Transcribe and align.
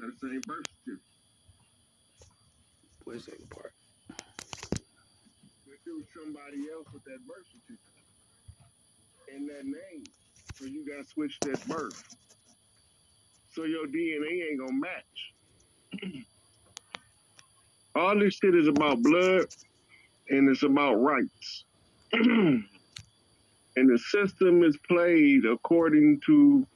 that 0.00 0.18
same 0.20 0.40
birth 0.46 0.66
certificate. 0.84 1.02
Where's 3.04 3.24
the 3.24 3.32
second 3.32 3.50
part? 3.50 3.72
If 5.66 5.86
it 5.86 5.94
was 5.94 6.04
somebody 6.16 6.68
else 6.72 6.86
with 6.92 7.04
that 7.04 7.18
birth 7.26 7.46
certificate 7.52 7.78
and 9.34 9.48
that 9.48 9.64
name, 9.64 10.04
so 10.54 10.64
you 10.66 10.86
got 10.86 11.04
to 11.04 11.10
switch 11.10 11.38
that 11.42 11.66
birth. 11.68 12.02
So 13.52 13.64
your 13.64 13.86
DNA 13.86 14.50
ain't 14.50 14.60
gonna 14.60 14.72
match. 14.72 15.34
All 17.94 18.18
this 18.18 18.34
shit 18.34 18.54
is 18.54 18.68
about 18.68 19.02
blood 19.02 19.46
and 20.28 20.48
it's 20.48 20.62
about 20.62 20.94
rights. 20.94 21.64
and 22.12 22.64
the 23.76 23.98
system 23.98 24.62
is 24.62 24.78
played 24.88 25.44
according 25.44 26.20
to 26.26 26.66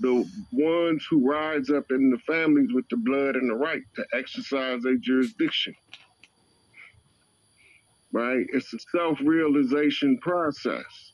the 0.00 0.28
ones 0.52 1.06
who 1.08 1.28
rise 1.28 1.70
up 1.70 1.90
in 1.90 2.10
the 2.10 2.18
families 2.26 2.72
with 2.72 2.84
the 2.90 2.96
blood 2.96 3.36
and 3.36 3.50
the 3.50 3.54
right 3.54 3.82
to 3.94 4.04
exercise 4.12 4.82
their 4.82 4.96
jurisdiction. 4.96 5.74
Right? 8.12 8.46
It's 8.52 8.72
a 8.74 8.78
self 8.92 9.18
realization 9.22 10.18
process. 10.18 11.12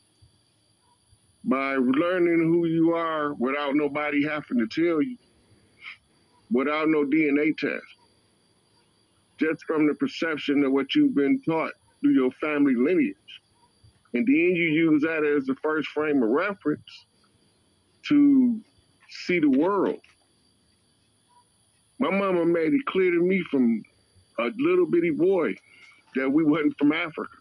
By 1.45 1.75
learning 1.75 2.39
who 2.39 2.67
you 2.67 2.93
are 2.93 3.33
without 3.33 3.75
nobody 3.75 4.25
having 4.25 4.59
to 4.59 4.67
tell 4.67 5.01
you, 5.01 5.17
without 6.51 6.87
no 6.87 7.03
DNA 7.03 7.57
test, 7.57 7.83
just 9.39 9.65
from 9.65 9.85
the 9.85 9.93
perception 9.95 10.63
of 10.63 10.71
what 10.71 10.95
you've 10.95 11.15
been 11.15 11.41
taught 11.41 11.73
through 11.99 12.13
your 12.13 12.31
family 12.39 12.75
lineage. 12.75 13.15
And 14.13 14.25
then 14.25 14.35
you 14.35 14.65
use 14.65 15.01
that 15.01 15.25
as 15.25 15.45
the 15.45 15.55
first 15.61 15.89
frame 15.89 16.23
of 16.23 16.29
reference 16.29 16.81
to 18.07 18.61
see 19.25 19.39
the 19.39 19.49
world. 19.49 19.99
My 21.99 22.09
mama 22.09 22.45
made 22.45 22.73
it 22.73 22.85
clear 22.87 23.11
to 23.11 23.21
me 23.21 23.43
from 23.49 23.83
a 24.39 24.49
little 24.57 24.85
bitty 24.85 25.11
boy 25.11 25.55
that 26.15 26.29
we 26.29 26.43
wasn't 26.43 26.77
from 26.77 26.91
Africa. 26.91 27.31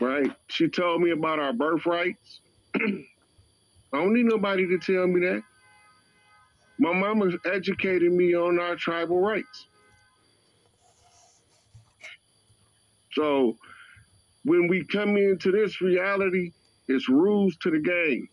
Right? 0.00 0.30
She 0.48 0.68
told 0.68 1.00
me 1.00 1.10
about 1.10 1.38
our 1.38 1.52
birthrights. 1.52 2.40
I 2.74 2.80
don't 3.92 4.14
need 4.14 4.26
nobody 4.26 4.66
to 4.66 4.78
tell 4.78 5.06
me 5.06 5.20
that. 5.26 5.42
My 6.78 6.92
mama 6.92 7.30
educated 7.44 8.12
me 8.12 8.34
on 8.34 8.58
our 8.58 8.74
tribal 8.76 9.20
rights. 9.20 9.66
So 13.12 13.56
when 14.44 14.68
we 14.68 14.84
come 14.84 15.16
into 15.16 15.52
this 15.52 15.80
reality, 15.80 16.52
it's 16.88 17.08
rules 17.08 17.56
to 17.62 17.70
the 17.70 17.78
game. 17.78 18.28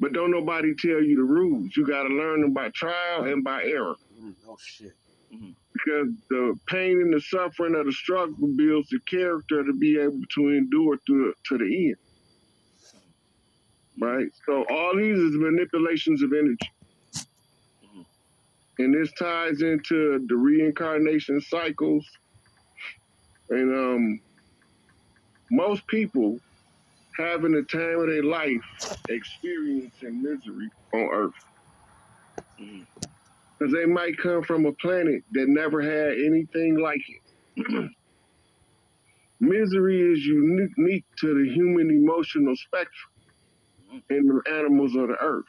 But 0.00 0.14
don't 0.14 0.30
nobody 0.30 0.74
tell 0.74 1.02
you 1.02 1.16
the 1.16 1.22
rules. 1.22 1.76
You 1.76 1.86
got 1.86 2.04
to 2.04 2.08
learn 2.08 2.40
them 2.40 2.54
by 2.54 2.70
trial 2.70 3.24
and 3.24 3.44
by 3.44 3.62
error. 3.64 3.96
Mm, 4.18 4.34
oh 4.48 4.56
shit. 4.58 4.92
Because 5.30 6.08
the 6.28 6.58
pain 6.66 7.00
and 7.00 7.12
the 7.12 7.20
suffering 7.20 7.74
of 7.74 7.86
the 7.86 7.92
struggle 7.92 8.48
builds 8.56 8.88
the 8.88 8.98
character 9.06 9.62
to 9.62 9.72
be 9.74 9.98
able 9.98 10.22
to 10.34 10.48
endure 10.48 10.96
to, 11.06 11.34
to 11.48 11.58
the 11.58 11.88
end. 11.88 11.96
Right? 14.00 14.28
So 14.46 14.64
all 14.70 14.96
these 14.96 15.18
is 15.18 15.34
manipulations 15.34 16.22
of 16.22 16.32
energy. 16.32 16.70
And 18.78 18.94
this 18.94 19.12
ties 19.12 19.60
into 19.60 20.24
the 20.26 20.36
reincarnation 20.36 21.40
cycles. 21.42 22.06
And 23.50 23.74
um, 23.76 24.20
most 25.50 25.86
people 25.86 26.40
having 27.16 27.52
the 27.52 27.62
time 27.62 28.00
of 28.00 28.06
their 28.06 28.22
life 28.22 28.96
experiencing 29.08 30.22
misery 30.22 30.70
on 30.94 31.08
earth. 31.12 31.34
Mm. 32.60 32.86
Because 33.58 33.72
they 33.74 33.86
might 33.86 34.16
come 34.18 34.42
from 34.42 34.66
a 34.66 34.72
planet 34.72 35.22
that 35.32 35.48
never 35.48 35.82
had 35.82 36.14
anything 36.18 36.78
like 36.78 37.02
it. 37.08 37.90
misery 39.40 40.00
is 40.00 40.24
unique 40.24 41.04
to 41.18 41.34
the 41.34 41.52
human 41.52 41.90
emotional 41.90 42.54
spectrum 42.56 43.10
and 44.10 44.30
the 44.30 44.50
animals 44.50 44.94
of 44.94 45.08
the 45.08 45.16
earth. 45.20 45.44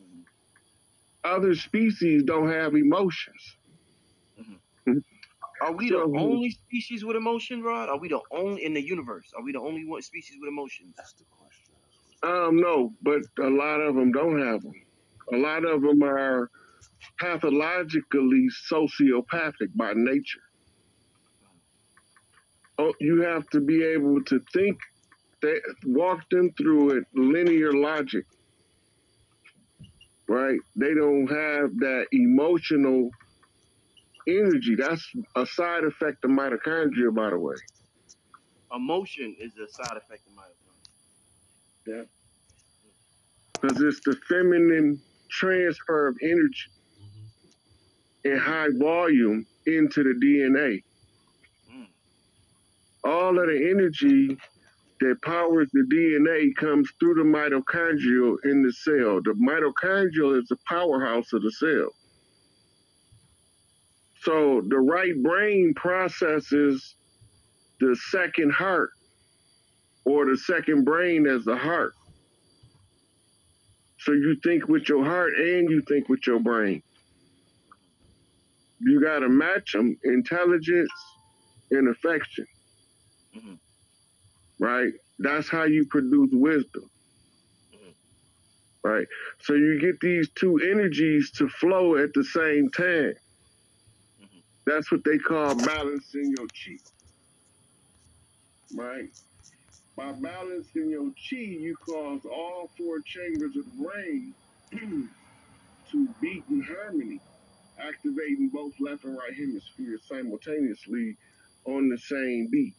Mm-hmm. 0.00 1.34
Other 1.36 1.54
species 1.54 2.24
don't 2.24 2.50
have 2.50 2.74
emotions. 2.74 3.56
Mm-hmm. 4.40 4.98
Are 5.62 5.72
we 5.72 5.88
the 5.88 6.02
only 6.02 6.50
species 6.50 7.04
with 7.04 7.16
emotion, 7.16 7.62
Rod? 7.62 7.88
Are 7.88 7.98
we 7.98 8.08
the 8.08 8.20
only 8.30 8.64
in 8.64 8.74
the 8.74 8.82
universe? 8.82 9.32
Are 9.36 9.42
we 9.42 9.52
the 9.52 9.60
only 9.60 9.86
one 9.86 10.02
species 10.02 10.36
with 10.40 10.48
emotions? 10.48 10.94
That's 10.96 11.14
the 11.14 11.24
question. 11.24 11.74
Um, 12.22 12.56
no, 12.60 12.92
but 13.02 13.22
a 13.42 13.48
lot 13.48 13.80
of 13.80 13.94
them 13.94 14.12
don't 14.12 14.40
have 14.40 14.62
them. 14.62 14.74
A 15.32 15.36
lot 15.36 15.64
of 15.64 15.82
them 15.82 16.02
are 16.02 16.50
pathologically 17.18 18.48
sociopathic 18.70 19.70
by 19.74 19.92
nature. 19.94 20.40
Oh, 22.78 22.92
you 23.00 23.22
have 23.22 23.48
to 23.50 23.60
be 23.60 23.82
able 23.82 24.22
to 24.24 24.40
think, 24.52 24.78
that, 25.42 25.60
walk 25.86 26.28
them 26.30 26.50
through 26.58 26.98
it, 26.98 27.04
linear 27.14 27.72
logic, 27.72 28.26
right? 30.28 30.58
They 30.74 30.94
don't 30.94 31.26
have 31.26 31.76
that 31.78 32.06
emotional 32.12 33.10
energy. 34.28 34.76
That's 34.76 35.06
a 35.36 35.46
side 35.46 35.84
effect 35.84 36.24
of 36.24 36.30
mitochondria, 36.30 37.14
by 37.14 37.30
the 37.30 37.38
way. 37.38 37.56
Emotion 38.74 39.36
is 39.40 39.52
a 39.58 39.68
side 39.72 39.96
effect 39.96 40.22
of 40.26 40.34
mitochondria. 40.34 40.56
Yeah. 41.86 42.02
because 43.60 43.80
it's 43.82 44.00
the 44.04 44.16
feminine 44.28 45.00
transfer 45.30 46.08
of 46.08 46.16
energy 46.22 46.70
in 48.24 48.38
high 48.38 48.68
volume 48.78 49.46
into 49.66 50.02
the 50.02 50.14
DNA. 50.24 50.82
Mm. 51.72 51.86
All 53.04 53.38
of 53.38 53.46
the 53.46 53.70
energy 53.70 54.36
that 55.00 55.22
powers 55.22 55.68
the 55.72 55.86
DNA 55.92 56.54
comes 56.56 56.90
through 56.98 57.14
the 57.14 57.22
mitochondrial 57.22 58.36
in 58.44 58.62
the 58.62 58.72
cell. 58.72 59.20
The 59.22 59.34
mitochondrial 59.34 60.40
is 60.40 60.48
the 60.48 60.58
powerhouse 60.68 61.32
of 61.32 61.42
the 61.42 61.52
cell. 61.52 61.90
So 64.26 64.60
the 64.66 64.78
right 64.80 65.14
brain 65.22 65.72
processes 65.76 66.96
the 67.78 67.94
second 68.10 68.50
heart 68.50 68.90
or 70.04 70.26
the 70.26 70.36
second 70.36 70.84
brain 70.84 71.28
as 71.28 71.44
the 71.44 71.56
heart. 71.56 71.92
So 74.00 74.10
you 74.10 74.36
think 74.42 74.66
with 74.66 74.88
your 74.88 75.04
heart 75.04 75.34
and 75.36 75.70
you 75.70 75.80
think 75.82 76.08
with 76.08 76.26
your 76.26 76.40
brain. 76.40 76.82
You 78.80 79.00
got 79.00 79.20
to 79.20 79.28
match 79.28 79.74
them 79.74 79.96
intelligence 80.02 80.90
and 81.70 81.88
affection. 81.88 82.46
Mhm. 83.36 83.60
Right? 84.58 84.92
That's 85.20 85.48
how 85.48 85.64
you 85.64 85.86
produce 85.86 86.30
wisdom. 86.32 86.90
Mhm. 87.72 87.94
Right? 88.82 89.06
So 89.42 89.54
you 89.54 89.78
get 89.78 90.00
these 90.00 90.28
two 90.30 90.56
energies 90.58 91.30
to 91.32 91.48
flow 91.48 91.94
at 91.96 92.12
the 92.12 92.24
same 92.24 92.70
time. 92.70 93.14
That's 94.66 94.90
what 94.90 95.04
they 95.04 95.18
call 95.18 95.54
balancing 95.54 96.34
your 96.36 96.48
chi. 96.48 96.78
Right? 98.74 99.08
By 99.96 100.12
balancing 100.12 100.90
your 100.90 101.10
chi, 101.10 101.36
you 101.36 101.76
cause 101.76 102.20
all 102.24 102.68
four 102.76 102.98
chambers 103.00 103.56
of 103.56 103.64
the 103.64 103.84
brain 103.84 104.34
to 105.92 106.08
beat 106.20 106.42
in 106.50 106.62
harmony, 106.62 107.20
activating 107.78 108.50
both 108.52 108.72
left 108.80 109.04
and 109.04 109.16
right 109.16 109.32
hemispheres 109.34 110.02
simultaneously 110.08 111.16
on 111.64 111.88
the 111.88 111.98
same 111.98 112.48
beat. 112.50 112.74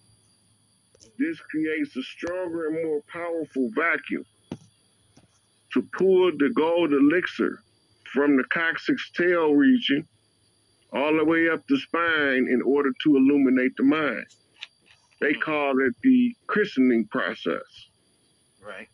This 1.17 1.39
creates 1.39 1.95
a 1.95 2.03
stronger 2.03 2.67
and 2.67 2.83
more 2.85 3.01
powerful 3.11 3.69
vacuum 3.75 4.25
to 5.73 5.87
pull 5.97 6.31
the 6.37 6.49
gold 6.55 6.91
elixir 6.91 7.63
from 8.13 8.35
the 8.37 8.43
coccyx 8.51 9.09
tail 9.11 9.53
region 9.53 10.07
all 10.93 11.15
the 11.15 11.25
way 11.25 11.49
up 11.49 11.61
the 11.67 11.77
spine 11.77 12.47
in 12.49 12.61
order 12.65 12.91
to 13.03 13.15
illuminate 13.17 13.75
the 13.77 13.83
mind. 13.83 14.25
They 15.19 15.33
call 15.33 15.79
it 15.81 15.93
the 16.03 16.35
christening 16.47 17.07
process. 17.07 17.63
Right. 18.61 18.87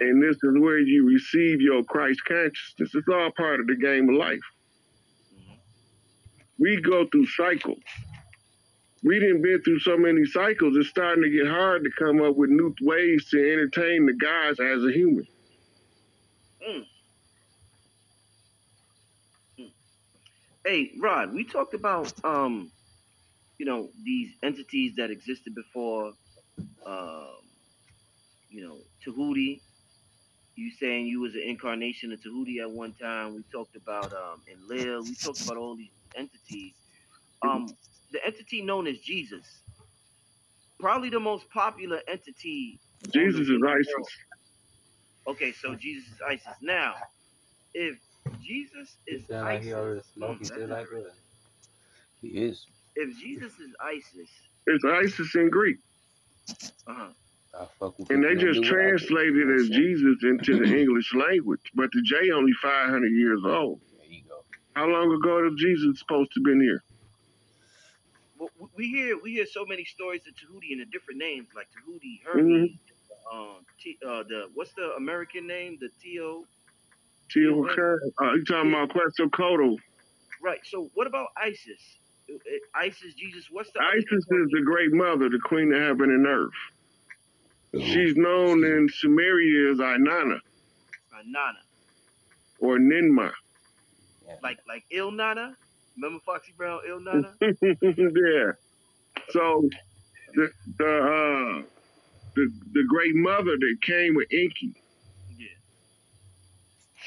And 0.00 0.22
this 0.22 0.36
is 0.36 0.58
where 0.58 0.78
you 0.78 1.06
receive 1.06 1.60
your 1.60 1.84
Christ 1.84 2.24
consciousness. 2.26 2.94
It's 2.94 3.08
all 3.08 3.30
part 3.36 3.60
of 3.60 3.66
the 3.66 3.76
game 3.76 4.08
of 4.08 4.16
life. 4.16 4.40
Mhm. 5.34 5.58
We 6.58 6.80
go 6.80 7.06
through 7.06 7.26
cycles. 7.26 7.82
We 9.02 9.18
didn't 9.18 9.42
been 9.42 9.60
through 9.62 9.80
so 9.80 9.96
many 9.96 10.24
cycles, 10.26 10.76
it's 10.76 10.88
starting 10.88 11.24
to 11.24 11.30
get 11.30 11.48
hard 11.48 11.82
to 11.82 11.90
come 11.98 12.22
up 12.22 12.36
with 12.36 12.50
new 12.50 12.72
ways 12.82 13.28
to 13.30 13.52
entertain 13.52 14.06
the 14.06 14.12
guys 14.14 14.60
as 14.60 14.84
a 14.84 14.92
human. 14.92 15.26
Mm. 16.66 16.86
Hey, 20.64 20.92
Rod, 21.00 21.34
we 21.34 21.44
talked 21.44 21.74
about 21.74 22.12
um, 22.24 22.70
you 23.58 23.66
know, 23.66 23.88
these 24.04 24.30
entities 24.42 24.94
that 24.96 25.10
existed 25.10 25.54
before 25.54 26.12
um, 26.86 27.36
you 28.50 28.66
know, 28.66 28.78
Tahuti 29.04 29.60
you 30.54 30.70
saying 30.70 31.06
you 31.06 31.20
was 31.20 31.34
an 31.34 31.42
incarnation 31.46 32.12
of 32.12 32.22
Tahuti 32.22 32.60
at 32.60 32.70
one 32.70 32.92
time. 32.94 33.34
We 33.34 33.42
talked 33.52 33.76
about 33.76 34.12
um 34.12 34.42
Enlil. 34.50 35.02
We 35.02 35.14
talked 35.14 35.42
about 35.42 35.56
all 35.56 35.76
these 35.76 35.90
entities. 36.16 36.74
Um, 37.42 37.66
the 38.12 38.24
entity 38.24 38.62
known 38.62 38.86
as 38.86 38.98
Jesus, 38.98 39.44
probably 40.78 41.10
the 41.10 41.20
most 41.20 41.48
popular 41.50 42.00
entity. 42.06 42.78
Jesus 43.12 43.48
is 43.48 43.60
ISIS. 43.66 44.08
Okay, 45.26 45.52
so 45.52 45.74
Jesus 45.74 46.06
is 46.12 46.20
ISIS. 46.28 46.54
Now, 46.60 46.94
if 47.74 47.96
Jesus 48.42 48.96
is 49.06 49.26
sound 49.26 49.44
like 49.44 49.60
ISIS, 49.60 49.66
he 49.66 49.72
already 49.74 50.00
smoking 50.14 50.46
shit 50.46 50.58
that's 50.58 50.70
like 50.70 50.80
interesting. 50.82 51.12
He 52.20 52.28
is. 52.28 52.66
if 52.96 53.18
Jesus 53.18 53.52
is 53.60 53.70
ISIS, 53.80 54.30
It's 54.66 54.84
ISIS 54.84 55.34
in 55.34 55.50
Greek. 55.50 55.78
uh-huh. 56.86 57.08
I 57.54 57.66
fuck 57.78 57.98
with 57.98 58.10
And 58.10 58.24
they 58.24 58.34
just 58.34 58.62
do 58.62 58.70
what 58.72 58.80
I 58.80 58.90
do. 58.90 58.98
translated 58.98 59.36
it 59.36 59.60
as 59.60 59.68
Jesus 59.68 60.16
into 60.22 60.58
the 60.58 60.64
English 60.80 61.14
language. 61.14 61.60
But 61.74 61.90
the 61.92 62.02
J 62.02 62.30
only 62.30 62.52
500 62.62 63.08
years 63.08 63.40
old. 63.44 63.80
There 63.98 64.06
you 64.08 64.22
go. 64.28 64.44
How 64.74 64.86
long 64.86 65.12
ago 65.12 65.46
is 65.46 65.54
Jesus 65.58 65.98
supposed 65.98 66.32
to 66.34 66.40
been 66.40 66.60
here? 66.60 66.82
Well, 68.38 68.50
we 68.74 68.88
hear 68.88 69.18
we 69.22 69.32
hear 69.32 69.46
so 69.46 69.64
many 69.66 69.84
stories 69.84 70.22
of 70.26 70.34
Tahuti 70.36 70.72
and 70.72 70.80
the 70.80 70.86
different 70.86 71.18
names 71.20 71.48
like 71.54 71.68
Tahuti, 71.72 72.20
Hermes, 72.24 72.72
um, 73.32 73.64
T, 73.80 73.98
uh, 74.06 74.22
the 74.24 74.48
what's 74.54 74.72
the 74.74 74.94
American 74.96 75.46
name? 75.46 75.78
The 75.80 75.90
T.O. 77.32 77.64
Teotihuacan. 77.64 77.96
Uh, 78.20 78.32
you 78.34 78.44
talking 78.44 78.72
about 78.72 78.90
Quetzalcoatl. 78.90 79.76
Right. 80.42 80.60
So 80.64 80.90
what 80.94 81.06
about 81.06 81.28
ISIS? 81.36 81.80
Uh, 82.28 82.34
uh, 82.34 82.78
ISIS, 82.78 83.14
Jesus. 83.14 83.46
What's 83.50 83.70
the 83.72 83.80
ISIS 83.80 84.06
is 84.10 84.26
the 84.28 84.62
great 84.64 84.92
mother, 84.92 85.28
the 85.28 85.40
queen 85.44 85.72
of 85.72 85.80
heaven 85.80 86.10
and 86.10 86.26
earth. 86.26 86.50
She's 87.74 88.16
known 88.16 88.64
in 88.64 88.88
Sumeria 89.02 89.72
as 89.72 89.78
Inanna 89.78 90.40
Nana, 91.26 91.58
or 92.58 92.78
Ninma. 92.78 93.32
Like 94.42 94.58
like 94.68 94.84
Ill 94.90 95.10
Na 95.10 95.34
Na. 95.34 95.50
Remember 95.96 96.20
Foxy 96.24 96.52
Brown, 96.56 96.80
Il 96.88 97.00
Na 97.04 97.12
Na? 97.12 97.28
yeah. 97.40 98.52
So 99.30 99.68
the 100.34 100.50
the 100.78 100.98
uh 100.98 101.62
the 102.34 102.52
the 102.72 102.84
great 102.88 103.14
mother 103.14 103.56
that 103.58 103.76
came 103.82 104.14
with 104.14 104.28
Enki, 104.32 104.74
yeah. 104.74 104.81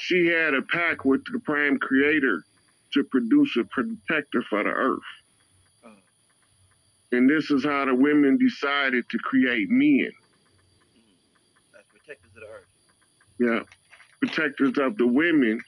She 0.06 0.26
had 0.26 0.54
a 0.54 0.62
pact 0.62 1.04
with 1.04 1.24
the 1.32 1.40
prime 1.40 1.78
creator 1.78 2.44
to 2.92 3.02
produce 3.04 3.56
a 3.56 3.64
protector 3.64 4.40
for 4.48 4.62
the 4.62 4.70
earth. 4.70 5.00
And 7.10 7.28
this 7.28 7.50
is 7.50 7.64
how 7.64 7.84
the 7.86 7.94
women 7.94 8.38
decided 8.38 9.08
to 9.10 9.18
create 9.18 9.68
men. 9.68 10.10
as 11.76 11.84
protectors 11.90 12.30
of 12.36 12.40
the 12.40 12.46
earth. 12.46 12.66
Yeah. 13.40 13.60
Protectors 14.20 14.78
of 14.78 14.96
the 14.96 15.06
women. 15.06 15.60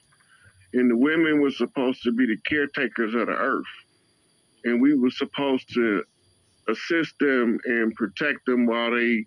And 0.73 0.89
the 0.89 0.97
women 0.97 1.41
were 1.41 1.51
supposed 1.51 2.05
to 2.05 2.13
be 2.13 2.27
the 2.27 2.37
caretakers 2.45 3.15
of 3.15 3.27
the 3.27 3.33
earth. 3.33 3.65
And 4.65 4.81
we 4.81 4.97
were 4.97 5.11
supposed 5.11 5.73
to 5.75 6.05
assist 6.69 7.15
them 7.19 7.59
and 7.65 7.93
protect 7.95 8.47
them 8.47 8.67
while 8.67 8.93
they 8.93 9.25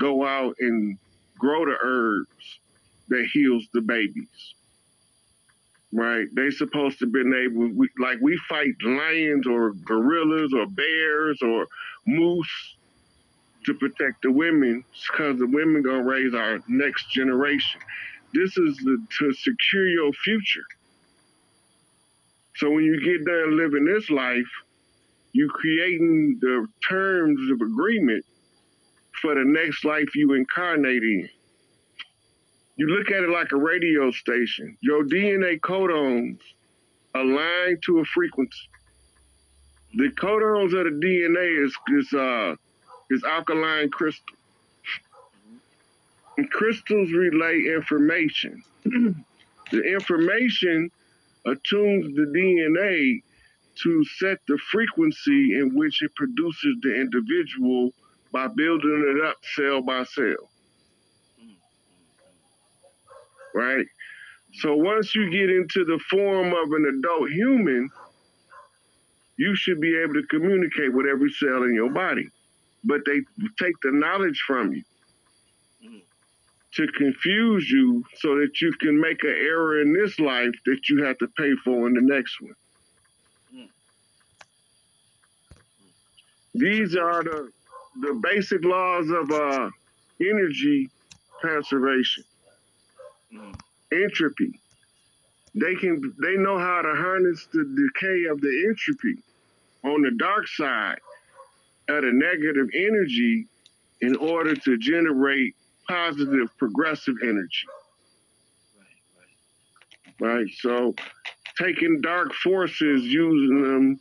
go 0.00 0.26
out 0.26 0.56
and 0.58 0.98
grow 1.38 1.64
the 1.64 1.76
herbs 1.80 2.57
that 3.08 3.28
heals 3.32 3.66
the 3.72 3.80
babies. 3.80 4.54
Right? 5.92 6.26
They 6.34 6.50
supposed 6.50 6.98
to 6.98 7.06
been 7.06 7.32
able 7.34 7.68
we, 7.74 7.88
like 7.98 8.18
we 8.20 8.38
fight 8.48 8.74
lions 8.84 9.46
or 9.46 9.72
gorillas 9.72 10.52
or 10.52 10.66
bears 10.66 11.40
or 11.42 11.66
moose 12.06 12.76
to 13.64 13.74
protect 13.74 14.22
the 14.22 14.30
women 14.30 14.84
because 15.10 15.38
the 15.38 15.46
women 15.46 15.82
gonna 15.82 16.02
raise 16.02 16.34
our 16.34 16.60
next 16.68 17.10
generation. 17.10 17.80
This 18.34 18.56
is 18.58 18.76
the, 18.78 18.98
to 19.18 19.32
secure 19.32 19.88
your 19.88 20.12
future. 20.12 20.64
So 22.56 22.70
when 22.70 22.84
you 22.84 23.00
get 23.00 23.24
done 23.24 23.56
living 23.56 23.84
this 23.84 24.10
life, 24.10 24.50
you 25.32 25.48
creating 25.48 26.38
the 26.40 26.66
terms 26.88 27.50
of 27.50 27.60
agreement 27.60 28.24
for 29.22 29.34
the 29.34 29.44
next 29.44 29.84
life 29.84 30.08
you 30.14 30.34
incarnate 30.34 31.02
in. 31.02 31.28
You 32.78 32.86
look 32.86 33.10
at 33.10 33.24
it 33.24 33.28
like 33.28 33.50
a 33.50 33.56
radio 33.56 34.12
station. 34.12 34.78
Your 34.80 35.02
DNA 35.02 35.58
codons 35.58 36.38
align 37.12 37.78
to 37.86 37.98
a 37.98 38.04
frequency. 38.04 38.68
The 39.94 40.10
codons 40.10 40.78
of 40.78 40.84
the 40.84 41.06
DNA 41.06 41.64
is 41.64 41.74
is 41.98 42.12
uh 42.14 42.54
is 43.10 43.24
alkaline 43.24 43.90
crystal. 43.90 44.36
And 46.36 46.48
crystals 46.52 47.10
relay 47.10 47.64
information. 47.74 48.62
the 48.84 49.82
information 49.82 50.88
attunes 51.46 52.14
the 52.14 52.30
DNA 52.32 53.22
to 53.82 54.04
set 54.04 54.38
the 54.46 54.56
frequency 54.70 55.58
in 55.58 55.72
which 55.74 56.00
it 56.00 56.14
produces 56.14 56.76
the 56.82 56.94
individual 56.94 57.90
by 58.30 58.46
building 58.46 59.16
it 59.16 59.26
up 59.26 59.38
cell 59.56 59.82
by 59.82 60.04
cell. 60.04 60.48
Right? 63.54 63.86
So 64.54 64.74
once 64.76 65.14
you 65.14 65.30
get 65.30 65.50
into 65.50 65.84
the 65.84 66.00
form 66.10 66.48
of 66.48 66.72
an 66.72 66.98
adult 66.98 67.30
human, 67.30 67.90
you 69.36 69.54
should 69.54 69.80
be 69.80 69.96
able 70.02 70.14
to 70.14 70.26
communicate 70.28 70.92
with 70.92 71.06
every 71.06 71.30
cell 71.30 71.62
in 71.62 71.74
your 71.74 71.90
body. 71.90 72.28
But 72.84 73.00
they 73.06 73.20
take 73.58 73.74
the 73.82 73.92
knowledge 73.92 74.42
from 74.46 74.72
you 74.72 74.82
to 76.74 76.86
confuse 76.96 77.68
you 77.70 78.04
so 78.18 78.36
that 78.36 78.60
you 78.60 78.72
can 78.80 79.00
make 79.00 79.22
an 79.24 79.30
error 79.30 79.80
in 79.80 79.92
this 79.92 80.18
life 80.18 80.54
that 80.66 80.78
you 80.88 81.02
have 81.04 81.18
to 81.18 81.28
pay 81.36 81.52
for 81.64 81.86
in 81.88 81.94
the 81.94 82.00
next 82.02 82.40
one. 82.40 82.54
These 86.54 86.96
are 86.96 87.22
the 87.22 87.50
the 88.00 88.20
basic 88.22 88.64
laws 88.64 89.08
of 89.10 89.30
uh, 89.30 89.70
energy 90.20 90.88
conservation. 91.42 92.24
Entropy. 93.92 94.60
They 95.54 95.74
can 95.74 96.14
they 96.22 96.36
know 96.36 96.58
how 96.58 96.82
to 96.82 96.94
harness 96.94 97.46
the 97.52 97.64
decay 97.64 98.24
of 98.26 98.40
the 98.40 98.64
entropy 98.68 99.22
on 99.84 100.02
the 100.02 100.12
dark 100.18 100.46
side 100.46 100.98
of 101.88 102.02
the 102.02 102.12
negative 102.12 102.68
energy 102.74 103.46
in 104.00 104.16
order 104.16 104.54
to 104.54 104.78
generate 104.78 105.54
positive 105.88 106.48
progressive 106.58 107.14
energy. 107.22 107.66
Right, 110.20 110.28
right. 110.28 110.34
right? 110.34 110.50
So 110.60 110.94
taking 111.58 112.00
dark 112.00 112.32
forces, 112.34 113.02
using 113.04 113.62
them 113.62 114.00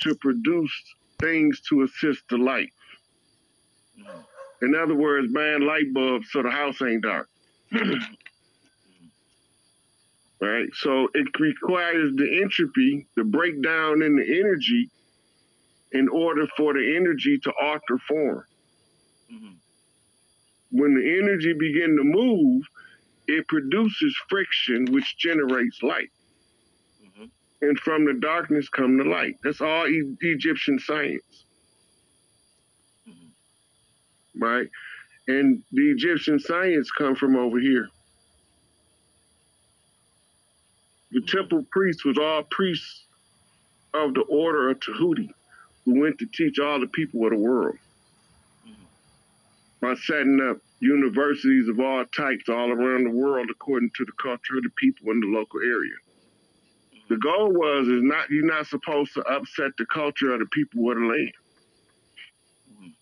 to 0.00 0.14
produce 0.16 0.72
things 1.20 1.60
to 1.68 1.82
assist 1.82 2.22
the 2.30 2.38
light. 2.38 2.70
Mm. 3.98 4.24
In 4.62 4.74
other 4.74 4.94
words, 4.94 5.32
buying 5.32 5.62
light 5.62 5.92
bulbs 5.92 6.28
so 6.30 6.42
the 6.42 6.50
house 6.50 6.80
ain't 6.82 7.02
dark. 7.02 7.28
right? 10.44 10.68
So 10.74 11.08
it 11.14 11.28
requires 11.40 12.14
the 12.16 12.42
entropy, 12.42 13.06
the 13.16 13.24
breakdown 13.24 14.02
in 14.02 14.16
the 14.16 14.40
energy, 14.40 14.90
in 15.92 16.08
order 16.08 16.46
for 16.56 16.74
the 16.74 16.96
energy 16.96 17.38
to 17.44 17.52
alter 17.62 17.98
form. 18.08 18.44
Mhm. 19.32 19.56
When 20.70 20.94
the 20.94 21.18
energy 21.22 21.54
begin 21.54 21.96
to 21.96 22.04
move, 22.04 22.64
it 23.28 23.48
produces 23.48 24.16
friction, 24.28 24.86
which 24.92 25.16
generates 25.18 25.82
light. 25.82 26.10
Mhm. 27.04 27.30
and 27.62 27.78
from 27.80 28.04
the 28.04 28.14
darkness 28.14 28.68
come 28.68 28.98
the 28.98 29.04
light. 29.04 29.36
That's 29.44 29.62
all 29.62 29.88
e- 29.88 30.16
Egyptian 30.20 30.78
science, 30.78 31.46
Mhm. 33.08 33.32
right? 34.36 34.68
And 35.28 35.64
the 35.72 35.90
Egyptian 35.90 36.38
science 36.40 36.90
come 36.92 37.16
from 37.16 37.36
over 37.36 37.58
here. 37.60 37.88
The 41.14 41.22
temple 41.22 41.64
priests 41.72 42.04
was 42.04 42.18
all 42.18 42.44
priests 42.44 43.06
of 43.94 44.14
the 44.14 44.22
order 44.22 44.70
of 44.70 44.80
Tahuti, 44.80 45.30
who 45.84 46.00
went 46.00 46.18
to 46.18 46.26
teach 46.26 46.58
all 46.58 46.80
the 46.80 46.88
people 46.88 47.24
of 47.24 47.30
the 47.30 47.38
world 47.38 47.78
by 49.80 49.94
setting 49.94 50.40
up 50.50 50.58
universities 50.80 51.68
of 51.68 51.80
all 51.80 52.04
types 52.06 52.48
all 52.48 52.70
around 52.72 53.04
the 53.04 53.10
world 53.10 53.48
according 53.50 53.90
to 53.96 54.04
the 54.04 54.12
culture 54.20 54.56
of 54.56 54.64
the 54.64 54.70
people 54.76 55.12
in 55.12 55.20
the 55.20 55.28
local 55.28 55.60
area. 55.60 55.94
The 57.08 57.18
goal 57.18 57.52
was 57.52 57.88
is 57.88 58.02
not 58.02 58.30
you're 58.30 58.46
not 58.46 58.66
supposed 58.66 59.14
to 59.14 59.22
upset 59.22 59.72
the 59.78 59.86
culture 59.86 60.32
of 60.34 60.40
the 60.40 60.46
people 60.46 60.90
of 60.90 60.98
the 60.98 61.04
land. 61.06 61.32
Mhm. 62.72 62.94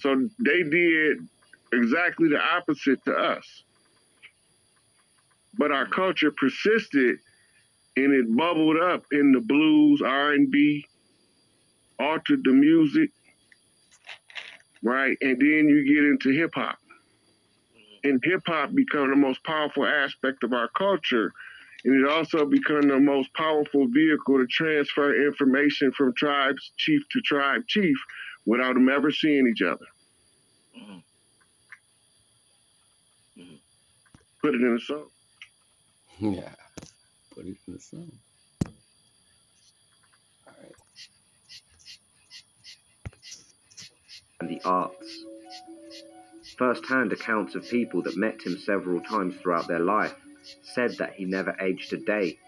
So 0.00 0.30
they 0.38 0.62
did 0.62 1.28
exactly 1.72 2.28
the 2.28 2.40
opposite 2.40 3.04
to 3.04 3.12
us. 3.16 3.64
But 5.58 5.72
our 5.72 5.86
culture 5.88 6.32
persisted 6.32 7.18
and 7.96 8.14
it 8.14 8.36
bubbled 8.36 8.78
up 8.78 9.04
in 9.12 9.32
the 9.32 9.40
blues, 9.40 10.02
R 10.04 10.32
and 10.32 10.50
B, 10.50 10.88
altered 12.00 12.42
the 12.44 12.52
music, 12.52 13.10
right? 14.82 15.16
And 15.22 15.40
then 15.40 15.68
you 15.68 15.84
get 15.86 16.04
into 16.04 16.30
hip 16.30 16.52
hop. 16.54 16.78
and 18.04 18.20
hip 18.24 18.42
hop 18.46 18.74
become 18.74 19.10
the 19.10 19.16
most 19.16 19.42
powerful 19.44 19.86
aspect 19.86 20.44
of 20.44 20.52
our 20.52 20.68
culture. 20.76 21.32
And 21.84 21.94
it 22.04 22.08
also 22.10 22.46
become 22.46 22.88
the 22.88 22.98
most 23.00 23.32
powerful 23.34 23.86
vehicle 23.88 24.38
to 24.38 24.46
transfer 24.48 25.26
information 25.26 25.92
from 25.92 26.14
tribes 26.16 26.72
chief 26.78 27.02
to 27.12 27.20
tribe 27.22 27.62
chief 27.68 27.96
without 28.46 28.74
them 28.74 28.88
ever 28.88 29.10
seeing 29.10 29.46
each 29.48 29.62
other. 29.62 29.86
Mhm. 30.78 31.02
Put 34.42 34.54
it 34.54 34.62
in 34.62 34.74
a 34.76 34.80
song. 34.80 35.10
Yeah. 36.18 36.48
Put 37.34 37.46
it 37.46 37.56
in 37.66 37.74
the 37.74 37.80
sun. 37.80 38.10
All 40.46 40.54
right. 40.62 40.72
and 44.40 44.48
the 44.48 44.60
arts. 44.64 45.24
First 46.58 46.86
hand 46.86 47.12
accounts 47.12 47.54
of 47.54 47.68
people 47.68 48.02
that 48.02 48.16
met 48.16 48.40
him 48.42 48.56
several 48.58 49.00
times 49.00 49.36
throughout 49.36 49.68
their 49.68 49.80
life 49.80 50.14
said 50.62 50.96
that 50.98 51.14
he 51.14 51.24
never 51.24 51.54
aged 51.60 51.92
a 51.92 51.98
day. 51.98 52.38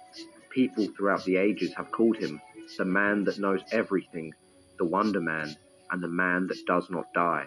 People 0.50 0.88
throughout 0.96 1.25
the 1.25 1.37
ages 1.37 1.75
have 1.75 1.92
called 1.92 2.16
him 2.16 2.40
the 2.78 2.84
man 2.84 3.25
that 3.25 3.38
knows 3.38 3.60
everything, 3.72 4.32
the 4.78 4.84
Wonder 4.84 5.20
Man, 5.20 5.56
and 5.90 6.02
the 6.02 6.08
man 6.08 6.46
that 6.46 6.64
does 6.66 6.88
not 6.90 7.12
die. 7.14 7.46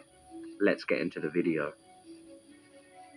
Let's 0.60 0.84
get 0.84 1.02
into 1.02 1.20
the 1.20 1.30
video. 1.30 1.74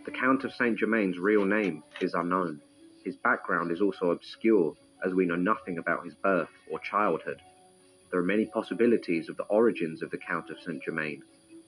The 0.04 0.10
Count 0.10 0.44
of 0.44 0.54
Saint 0.54 0.78
Germain's 0.78 1.18
real 1.18 1.44
name 1.44 1.82
is 2.00 2.14
unknown. 2.14 2.60
His 3.04 3.16
background 3.16 3.70
is 3.70 3.82
also 3.82 4.12
obscure, 4.12 4.74
as 5.04 5.12
we 5.12 5.26
know 5.26 5.36
nothing 5.36 5.76
about 5.76 6.04
his 6.04 6.14
birth 6.14 6.48
or 6.70 6.78
childhood. 6.78 7.42
There 8.10 8.18
are 8.18 8.24
many 8.24 8.46
possibilities 8.46 9.28
of 9.28 9.36
the 9.36 9.44
origins 9.44 10.02
of 10.02 10.10
the 10.10 10.16
Count 10.18 10.48
of 10.48 10.58
Saint 10.60 10.82
Germain, 10.82 11.22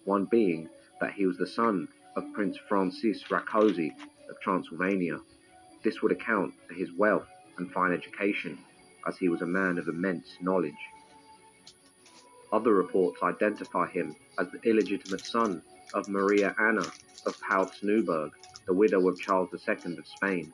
one 0.05 0.25
being 0.25 0.71
that 1.01 1.13
he 1.13 1.27
was 1.27 1.37
the 1.37 1.47
son 1.47 1.89
of 2.17 2.33
Prince 2.33 2.57
Francis 2.69 3.23
Rákóczi 3.25 3.91
of 4.31 4.41
Transylvania. 4.41 5.19
This 5.85 6.01
would 6.01 6.13
account 6.13 6.55
for 6.67 6.73
his 6.75 6.91
wealth 6.93 7.29
and 7.59 7.71
fine 7.71 7.93
education, 7.93 8.59
as 9.07 9.19
he 9.19 9.29
was 9.29 9.43
a 9.43 9.47
man 9.47 9.77
of 9.77 9.89
immense 9.89 10.39
knowledge. 10.41 10.73
Other 12.51 12.73
reports 12.73 13.23
identify 13.23 13.89
him 13.89 14.17
as 14.39 14.47
the 14.51 14.63
illegitimate 14.63 15.27
son 15.27 15.61
of 15.93 16.09
Maria 16.09 16.55
Anna 16.59 16.91
of 17.27 17.35
Pfalz-Neuburg, 17.43 18.31
the 18.67 18.73
widow 18.73 19.07
of 19.09 19.19
Charles 19.19 19.51
II 19.53 19.99
of 19.99 20.07
Spain. 20.07 20.53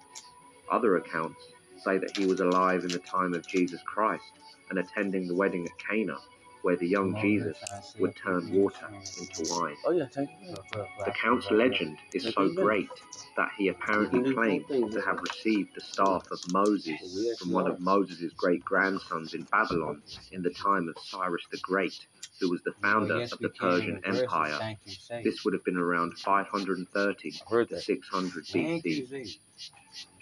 Other 0.72 0.96
accounts 0.96 1.48
say 1.84 1.98
that 1.98 2.16
he 2.16 2.26
was 2.26 2.40
alive 2.40 2.82
in 2.82 2.88
the 2.88 2.98
time 2.98 3.34
of 3.34 3.46
Jesus 3.46 3.80
Christ 3.84 4.24
and 4.70 4.78
attending 4.78 5.28
the 5.28 5.34
wedding 5.34 5.66
at 5.66 5.78
Cana, 5.78 6.16
where 6.62 6.76
the 6.76 6.88
young 6.88 7.20
Jesus 7.20 7.58
would 7.98 8.16
turn 8.16 8.50
water 8.54 8.88
into 9.20 9.52
wine. 9.52 9.76
Oh 9.84 9.90
it. 9.90 11.04
The 11.04 11.12
Count's 11.12 11.50
legend 11.50 11.98
is 12.14 12.32
so 12.32 12.48
great 12.54 12.88
that 13.36 13.50
he 13.58 13.68
apparently 13.68 14.32
claimed 14.32 14.66
to 14.68 15.00
have 15.04 15.18
received 15.20 15.74
the 15.74 15.82
staff 15.82 16.26
of 16.30 16.38
Moses 16.52 17.36
from 17.38 17.52
one 17.52 17.66
of 17.66 17.78
Moses' 17.80 18.32
great 18.34 18.64
grandsons 18.64 19.34
in 19.34 19.42
Babylon 19.52 20.02
in 20.30 20.42
the 20.42 20.50
time 20.50 20.88
of 20.88 20.96
Cyrus 21.02 21.44
the 21.50 21.58
Great, 21.58 22.06
who 22.40 22.48
was 22.50 22.62
the 22.62 22.72
founder 22.80 23.22
of 23.22 23.38
the 23.40 23.50
Persian 23.50 24.00
Empire. 24.06 24.76
This 25.22 25.44
would 25.44 25.52
have 25.52 25.64
been 25.64 25.76
around 25.76 26.16
530 26.18 27.34
I 27.50 27.64
to 27.64 27.80
600 27.80 28.46
BC. 28.46 29.38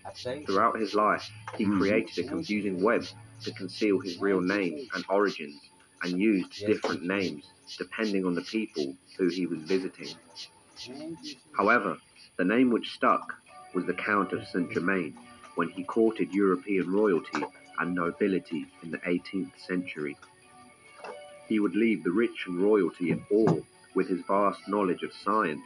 Z. 0.03 0.09
I 0.09 0.13
say. 0.15 0.45
Throughout 0.45 0.79
his 0.79 0.95
life, 0.95 1.31
he 1.57 1.65
Mhm. 1.65 1.79
created 1.79 2.19
a 2.25 2.29
confusing 2.29 2.83
web 2.83 3.05
to 3.43 3.53
conceal 3.53 4.01
his 4.01 4.19
real 4.19 4.41
name 4.41 4.89
and 4.95 5.05
origins 5.09 5.61
and 6.03 6.19
used 6.21 6.67
different 6.67 7.03
names 7.03 7.45
depending 7.79 8.25
on 8.25 8.35
the 8.35 8.43
people 8.43 8.97
who 9.19 9.29
he 9.29 9.47
was 9.47 9.61
visiting. 9.63 10.15
However, 11.57 11.99
the 12.37 12.45
name 12.45 12.71
which 12.71 12.91
stuck 12.93 13.35
was 13.75 13.87
the 13.87 13.95
Count 13.95 14.33
of 14.33 14.47
Saint 14.49 14.73
Germain 14.73 15.17
when 15.55 15.69
he 15.69 15.85
courted 15.85 16.33
European 16.33 16.91
royalty 16.91 17.45
and 17.79 17.95
nobility 17.95 18.67
in 18.83 18.91
the 18.91 19.01
18th 19.09 19.59
century. 19.61 20.17
He 21.49 21.61
would 21.61 21.75
leave 21.75 22.05
the 22.05 22.13
rich 22.13 22.47
and 22.47 22.61
royalty 22.63 23.11
in 23.11 23.25
awe 23.31 23.61
with 23.95 24.09
his 24.09 24.21
vast 24.23 24.67
knowledge 24.69 25.03
of 25.03 25.13
science. 25.13 25.63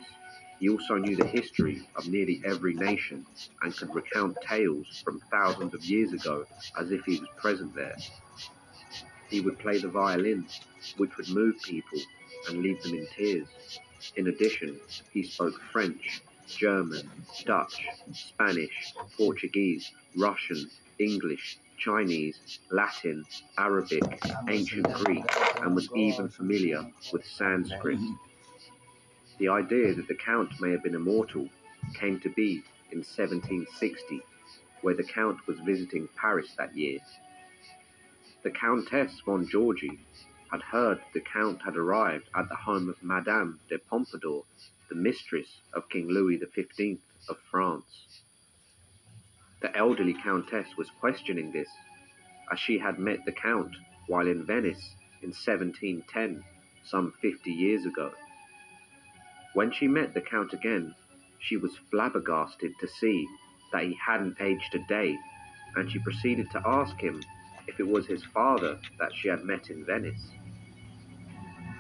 He 0.61 0.69
also 0.69 0.97
knew 0.97 1.17
the 1.17 1.27
history 1.27 1.83
of 1.97 2.09
nearly 2.09 2.41
every 2.45 2.75
nation 2.75 3.27
and 3.63 3.77
could 3.77 3.95
recount 3.95 4.37
tales 4.47 5.03
from 5.05 5.21
thousands 5.31 5.75
of 5.75 5.85
years 5.85 6.13
ago 6.13 6.47
as 6.79 6.91
if 6.91 7.05
he 7.05 7.19
was 7.19 7.29
present 7.37 7.75
there. 7.75 7.97
He 9.29 9.41
would 9.41 9.59
play 9.59 9.79
the 9.79 9.89
violin, 9.89 10.47
which 10.97 11.17
would 11.17 11.29
move 11.29 11.61
people 11.63 11.99
and 12.49 12.63
leave 12.63 12.83
them 12.83 12.95
in 12.95 13.07
tears. 13.17 13.49
In 14.17 14.29
addition, 14.29 14.79
he 15.13 15.23
spoke 15.23 15.61
French, 15.73 16.23
German, 16.47 17.11
Dutch, 17.45 17.87
Spanish, 18.13 18.93
Portuguese, 19.17 19.91
Russian, 20.17 20.71
English, 20.99 21.59
Chinese, 21.79 22.61
Latin, 22.71 23.25
Arabic, 23.59 24.03
ancient 24.49 24.91
Greek, 24.93 25.25
and 25.63 25.75
was 25.75 25.89
even 25.97 26.29
familiar 26.29 26.87
with 27.13 27.27
Sanskrit. 27.27 27.99
The 29.45 29.51
idea 29.51 29.93
that 29.93 30.09
the 30.09 30.15
Count 30.15 30.59
may 30.59 30.71
have 30.71 30.83
been 30.83 30.95
immortal 30.95 31.51
came 31.93 32.19
to 32.21 32.31
be 32.31 32.65
in 32.91 33.01
1760, 33.01 34.23
where 34.81 34.95
the 34.95 35.05
Count 35.05 35.47
was 35.47 35.59
visiting 35.59 36.09
Paris 36.17 36.55
that 36.57 36.75
year. 36.75 37.01
The 38.43 38.51
Countess 38.51 39.21
von 39.21 39.47
Georgi 39.47 39.99
had 40.51 40.63
heard 40.63 41.03
the 41.13 41.21
Count 41.21 41.61
had 41.61 41.77
arrived 41.77 42.31
at 42.35 42.49
the 42.49 42.57
home 42.57 42.89
of 42.89 43.03
Madame 43.03 43.61
de 43.69 43.77
Pompadour, 43.77 44.45
the 44.89 44.95
mistress 44.95 45.61
of 45.75 45.91
King 45.91 46.09
Louis 46.09 46.39
XV 46.39 46.97
of 47.29 47.37
France. 47.51 48.23
The 49.61 49.77
elderly 49.77 50.15
Countess 50.15 50.69
was 50.79 50.89
questioning 51.01 51.53
this, 51.53 51.69
as 52.51 52.59
she 52.59 52.79
had 52.79 52.99
met 52.99 53.27
the 53.27 53.33
Count 53.33 53.77
while 54.07 54.27
in 54.27 54.47
Venice 54.47 54.95
in 55.21 55.33
1710, 55.33 56.43
some 56.87 57.13
50 57.21 57.53
years 57.53 57.85
ago. 57.85 58.11
When 59.55 59.71
she 59.71 59.87
met 59.87 60.15
the 60.15 60.21
Count 60.21 60.53
again, 60.53 60.95
she 61.39 61.57
was 61.57 61.79
flabbergasted 61.91 62.73
to 62.81 62.89
see 62.89 63.27
that 63.73 63.85
he 63.85 63.97
hadn't 64.05 64.41
aged 64.41 64.75
a 64.75 64.81
day, 64.81 65.17
and 65.77 65.91
she 65.91 65.99
proceeded 66.01 66.51
to 66.51 66.63
ask 66.67 67.01
him 67.01 67.23
if 67.69 67.79
it 67.79 67.89
was 67.89 68.07
his 68.07 68.25
father 68.25 68.79
that 68.99 69.13
she 69.15 69.29
had 69.29 69.45
met 69.45 69.71
in 69.71 69.85
Venice. 69.85 70.29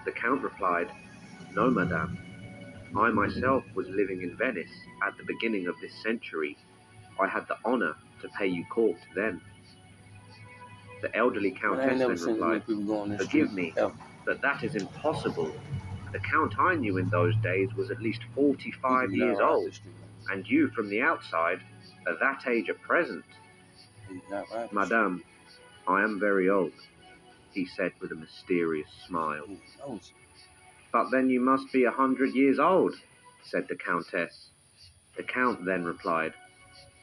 The 0.04 0.12
Count 0.12 0.42
replied, 0.42 0.88
No, 1.54 1.70
madame. 1.70 2.18
I 2.96 3.10
myself 3.10 3.64
was 3.74 3.88
living 3.88 4.22
in 4.22 4.36
Venice 4.36 4.70
at 5.04 5.16
the 5.18 5.24
beginning 5.24 5.66
of 5.66 5.74
this 5.80 5.92
century. 6.02 6.56
I 7.20 7.26
had 7.26 7.46
the 7.48 7.56
honor 7.64 7.94
to 8.22 8.28
pay 8.38 8.46
you 8.46 8.64
court 8.66 8.98
then. 9.16 9.40
The 11.02 11.14
elderly 11.16 11.50
Countess 11.50 11.98
then 11.98 12.08
replied, 12.08 12.66
people 12.66 12.84
go 12.84 12.98
on 13.00 13.10
this 13.10 13.20
Forgive 13.26 13.52
me. 13.52 13.74
that 14.26 14.40
that 14.42 14.62
is 14.62 14.76
impossible. 14.76 15.52
The 16.14 16.20
Count 16.20 16.60
I 16.60 16.76
knew 16.76 16.98
in 16.98 17.08
those 17.08 17.34
days 17.42 17.74
was 17.74 17.90
at 17.90 18.00
least 18.00 18.20
45 18.36 19.12
years 19.12 19.40
old, 19.40 19.80
and 20.30 20.48
you 20.48 20.68
from 20.68 20.88
the 20.88 21.02
outside, 21.02 21.58
at 22.06 22.20
that 22.20 22.46
age 22.46 22.70
at 22.70 22.80
present, 22.80 23.24
He's 24.08 24.22
not 24.30 24.46
right. 24.54 24.72
Madame, 24.72 25.24
I 25.88 26.04
am 26.04 26.20
very 26.20 26.48
old, 26.48 26.70
he 27.52 27.66
said 27.66 27.90
with 28.00 28.12
a 28.12 28.14
mysterious 28.14 28.86
smile. 29.08 29.44
But 30.92 31.10
then 31.10 31.30
you 31.30 31.40
must 31.40 31.72
be 31.72 31.82
a 31.82 31.90
hundred 31.90 32.32
years 32.32 32.60
old, 32.60 32.94
said 33.42 33.66
the 33.66 33.74
Countess. 33.74 34.50
The 35.16 35.24
Count 35.24 35.64
then 35.64 35.82
replied, 35.82 36.32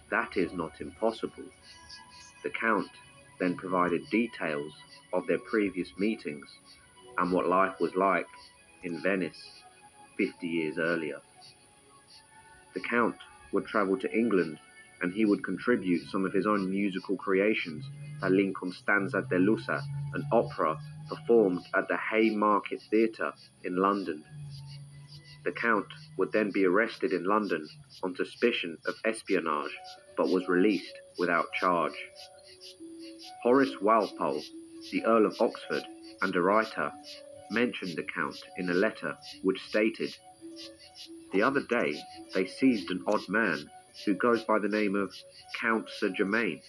That 0.09 0.37
is 0.37 0.53
not 0.53 0.79
impossible. 0.79 1.51
The 2.43 2.49
Count 2.49 2.87
then 3.41 3.57
provided 3.57 4.09
details 4.09 4.71
of 5.11 5.27
their 5.27 5.39
previous 5.39 5.89
meetings 5.97 6.47
and 7.17 7.33
what 7.33 7.49
life 7.49 7.77
was 7.81 7.93
like 7.95 8.27
in 8.83 9.01
Venice 9.01 9.61
50 10.17 10.47
years 10.47 10.77
earlier. 10.77 11.19
The 12.73 12.81
Count 12.81 13.15
would 13.51 13.65
travel 13.65 13.97
to 13.99 14.17
England 14.17 14.59
and 15.01 15.13
he 15.13 15.25
would 15.25 15.43
contribute 15.43 16.09
some 16.09 16.25
of 16.25 16.33
his 16.33 16.45
own 16.45 16.69
musical 16.69 17.17
creations 17.17 17.85
to 18.21 18.29
L'Incostanza 18.29 19.23
delusa, 19.23 19.81
an 20.13 20.23
opera 20.31 20.77
performed 21.09 21.61
at 21.75 21.87
the 21.87 21.97
Haymarket 21.97 22.81
Theatre 22.89 23.33
in 23.63 23.77
London. 23.77 24.23
The 25.43 25.51
Count 25.51 25.87
would 26.17 26.31
then 26.31 26.51
be 26.51 26.65
arrested 26.65 27.13
in 27.13 27.25
London 27.25 27.67
on 28.03 28.15
suspicion 28.15 28.77
of 28.85 28.93
espionage, 29.03 29.75
but 30.15 30.29
was 30.29 30.47
released 30.47 30.99
without 31.17 31.51
charge. 31.53 31.95
Horace 33.41 33.81
Walpole, 33.81 34.43
the 34.91 35.03
Earl 35.03 35.25
of 35.25 35.41
Oxford 35.41 35.83
and 36.21 36.35
a 36.35 36.41
writer, 36.41 36.91
mentioned 37.51 37.95
the 37.95 38.03
Count 38.03 38.37
in 38.57 38.69
a 38.69 38.73
letter 38.73 39.17
which 39.43 39.61
stated, 39.67 40.15
The 41.33 41.43
other 41.43 41.61
day 41.61 42.01
they 42.33 42.45
seized 42.47 42.89
an 42.89 43.03
odd 43.07 43.27
man 43.29 43.69
who 44.05 44.13
goes 44.15 44.43
by 44.43 44.59
the 44.59 44.69
name 44.69 44.95
of 44.95 45.13
Count 45.59 45.89
Sir 45.89 46.09
Germain. 46.09 46.61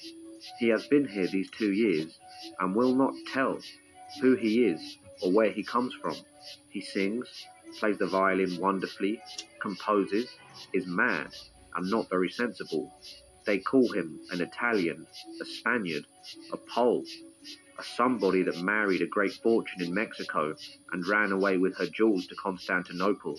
He 0.59 0.69
has 0.69 0.87
been 0.87 1.07
here 1.07 1.27
these 1.27 1.51
two 1.51 1.73
years 1.73 2.19
and 2.59 2.75
will 2.75 2.95
not 2.95 3.15
tell 3.33 3.59
who 4.21 4.35
he 4.35 4.65
is 4.65 4.99
or 5.23 5.33
where 5.33 5.51
he 5.51 5.63
comes 5.63 5.95
from. 5.95 6.17
He 6.69 6.81
sings, 6.81 7.29
plays 7.79 7.99
the 7.99 8.07
violin 8.07 8.59
wonderfully, 8.59 9.21
composes 9.61 10.29
is 10.73 10.87
mad 10.87 11.29
and 11.75 11.91
not 11.91 12.11
very 12.11 12.29
sensible. 12.29 12.93
They 13.47 13.59
call 13.59 13.93
him 13.93 14.21
an 14.31 14.41
Italian, 14.41 15.07
a 15.41 15.45
Spaniard, 15.45 16.05
a 16.53 16.57
Pole, 16.57 17.05
somebody 17.85 18.43
that 18.43 18.59
married 18.59 19.03
a 19.03 19.07
great 19.07 19.33
fortune 19.33 19.83
in 19.83 19.95
Mexico 19.95 20.55
and 20.93 21.07
ran 21.07 21.33
away 21.33 21.57
with 21.57 21.77
her 21.79 21.87
jewels 21.87 22.27
to 22.27 22.35
Constantinople. 22.35 23.39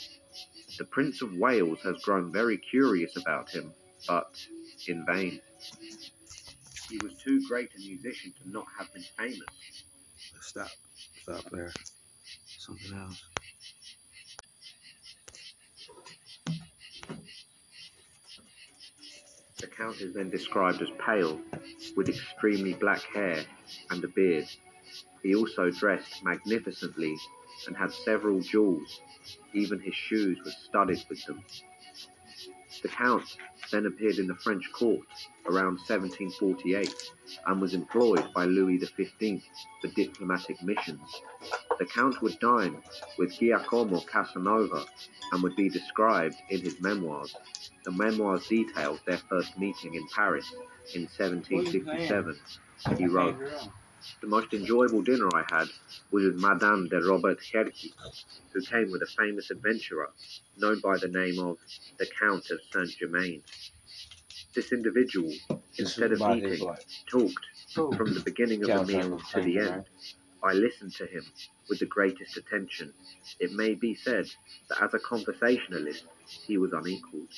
The 0.78 0.86
Prince 0.86 1.22
of 1.22 1.34
Wales 1.34 1.80
has 1.84 2.02
grown 2.04 2.32
very 2.32 2.58
curious 2.58 3.16
about 3.18 3.50
him, 3.50 3.74
but 4.08 4.36
in 4.88 5.06
vain. 5.06 5.40
He 6.90 6.98
was 6.98 7.14
too 7.16 7.46
great 7.48 7.70
a 7.76 7.80
musician 7.80 8.34
to 8.42 8.50
not 8.50 8.66
have 8.78 8.94
been 8.94 9.04
famous. 9.18 9.40
Stop. 10.42 10.68
Stop 11.22 11.50
there. 11.52 11.72
Something 12.58 12.98
else. 12.98 13.24
The 19.60 19.68
Count 19.68 20.02
is 20.02 20.14
then 20.14 20.30
described 20.30 20.82
as 20.82 20.90
pale, 21.00 21.40
with 21.96 22.10
extremely 22.10 22.74
black 22.74 23.02
hair 23.14 23.46
and 23.94 24.04
a 24.04 24.08
beard. 24.08 24.48
He 25.22 25.36
also 25.36 25.70
dressed 25.70 26.24
magnificently 26.24 27.16
and 27.68 27.78
had 27.78 27.94
several 27.94 28.42
jewels, 28.42 29.00
even 29.54 29.80
his 29.80 29.96
shoes 29.96 30.38
were 30.44 30.52
studded 30.52 31.04
with 31.10 31.24
them. 31.26 31.44
The 32.82 32.90
Count 32.90 33.38
then 33.72 33.86
appeared 33.86 34.18
in 34.18 34.28
the 34.28 34.36
French 34.36 34.70
court 34.74 35.08
around 35.46 35.80
1748 35.88 36.94
and 37.48 37.62
was 37.62 37.74
employed 37.74 38.26
by 38.34 38.46
Louis 38.46 38.78
XV 38.80 39.42
for 39.80 39.88
diplomatic 39.96 40.62
missions. 40.62 41.22
The 41.80 41.86
Count 41.86 42.22
would 42.22 42.38
dine 42.40 42.78
with 43.18 43.40
Giacomo 43.40 44.02
Casanova 44.02 44.86
and 45.32 45.44
would 45.44 45.56
be 45.56 45.70
described 45.70 46.36
in 46.50 46.62
his 46.62 46.82
memoirs. 46.82 47.36
The 47.86 47.92
memoirs 47.92 48.48
detailed 48.48 49.00
their 49.06 49.18
first 49.18 49.58
meeting 49.58 49.96
in 49.96 50.06
Paris 50.14 50.46
in 50.94 51.04
1757. 51.04 52.38
He 52.98 53.08
wrote, 53.08 53.38
The 54.22 54.28
most 54.28 54.54
enjoyable 54.54 55.02
dinner 55.02 55.30
I 55.34 55.44
had 55.50 55.68
was 56.12 56.26
with 56.26 56.36
Madame 56.36 56.88
de 56.88 57.02
Robert 57.02 57.40
Herky, 57.52 57.94
who 58.52 58.62
came 58.62 58.92
with 58.92 59.02
a 59.02 59.06
famous 59.06 59.52
adventurer 59.52 60.12
known 60.58 60.80
by 60.80 60.98
the 60.98 61.08
name 61.08 61.40
of 61.40 61.58
the 61.98 62.08
Count 62.20 62.50
of 62.52 62.60
Saint 62.72 62.98
Germain. 62.98 63.44
This 64.56 64.72
individual, 64.72 65.32
instead 65.78 66.12
of 66.12 66.22
eating, 66.22 66.68
talked 67.08 67.46
oh. 67.78 67.92
from 67.94 68.14
the 68.14 68.20
beginning 68.20 68.70
of 68.70 68.88
the 68.88 68.94
meal 68.94 69.20
to 69.32 69.42
the 69.42 69.60
end. 69.60 69.86
I 70.44 70.52
listened 70.52 70.94
to 70.96 71.06
him 71.06 71.24
with 71.70 71.80
the 71.80 71.86
greatest 71.86 72.36
attention. 72.36 72.94
It 73.40 73.54
may 73.54 73.76
be 73.76 73.96
said 73.96 74.26
that 74.68 74.84
as 74.84 74.94
a 74.94 75.00
conversationalist, 75.00 76.04
he 76.46 76.58
was 76.58 76.74
unequaled. 76.74 77.30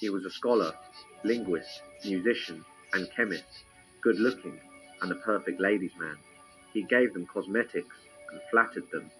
He 0.00 0.08
was 0.08 0.24
a 0.24 0.30
scholar, 0.30 0.74
linguist, 1.22 1.82
musician, 2.04 2.64
and 2.94 3.10
chemist, 3.10 3.44
good 4.00 4.18
looking, 4.18 4.58
and 5.04 5.12
a 5.12 5.16
perfect 5.16 5.60
ladies' 5.60 5.96
man. 5.98 6.16
He 6.72 6.82
gave 6.82 7.12
them 7.12 7.26
cosmetics 7.26 7.94
and 8.32 8.40
flattered 8.50 8.90
them. 8.90 9.10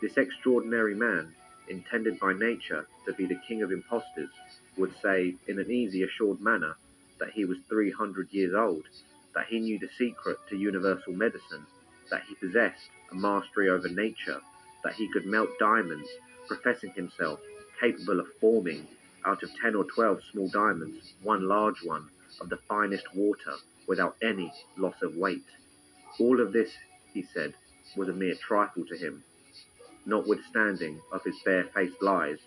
This 0.00 0.16
extraordinary 0.16 0.94
man, 0.94 1.34
intended 1.68 2.18
by 2.18 2.32
nature 2.32 2.86
to 3.04 3.12
be 3.12 3.26
the 3.26 3.40
king 3.46 3.62
of 3.62 3.70
impostors, 3.70 4.30
would 4.78 4.94
say 5.02 5.34
in 5.46 5.58
an 5.58 5.70
easy, 5.70 6.02
assured 6.02 6.40
manner 6.40 6.76
that 7.18 7.30
he 7.30 7.44
was 7.44 7.58
300 7.68 8.32
years 8.32 8.54
old, 8.54 8.84
that 9.34 9.46
he 9.46 9.60
knew 9.60 9.78
the 9.78 9.90
secret 9.98 10.38
to 10.48 10.56
universal 10.56 11.12
medicine, 11.12 11.66
that 12.10 12.22
he 12.26 12.34
possessed 12.36 12.88
a 13.12 13.14
mastery 13.14 13.68
over 13.68 13.88
nature, 13.88 14.40
that 14.82 14.94
he 14.94 15.12
could 15.12 15.26
melt 15.26 15.50
diamonds, 15.58 16.08
professing 16.46 16.92
himself 16.92 17.38
capable 17.78 18.18
of 18.18 18.26
forming 18.40 18.86
out 19.26 19.42
of 19.42 19.50
10 19.60 19.74
or 19.74 19.84
12 19.84 20.20
small 20.32 20.48
diamonds 20.48 21.12
one 21.22 21.46
large 21.46 21.82
one 21.84 22.08
of 22.40 22.48
the 22.48 22.56
finest 22.56 23.14
water 23.14 23.54
without 23.88 24.16
any 24.22 24.52
loss 24.76 25.02
of 25.02 25.16
weight. 25.16 25.44
All 26.20 26.40
of 26.40 26.52
this, 26.52 26.70
he 27.12 27.22
said, 27.34 27.54
was 27.96 28.08
a 28.08 28.12
mere 28.12 28.34
trifle 28.34 28.84
to 28.86 28.96
him. 28.96 29.24
Notwithstanding 30.06 31.00
of 31.10 31.24
his 31.24 31.36
barefaced 31.44 32.00
lies, 32.00 32.38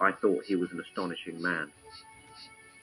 I 0.00 0.12
thought 0.12 0.44
he 0.44 0.56
was 0.56 0.72
an 0.72 0.80
astonishing 0.80 1.40
man. 1.40 1.72